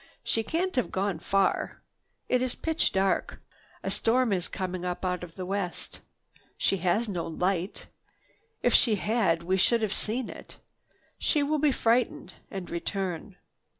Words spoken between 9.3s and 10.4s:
we should have seen